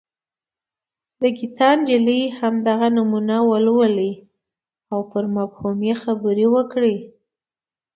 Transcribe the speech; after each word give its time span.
د 1.19 1.21
ګیتا 1.37 1.69
نجلي 1.77 2.21
همدغه 2.39 2.87
نمونه 2.97 3.35
ولولئ 3.49 4.13
او 4.91 4.99
پر 5.11 5.23
مفهوم 5.35 5.77
یې 5.87 5.95
خبرې 6.03 6.47
وکړئ. 6.55 6.95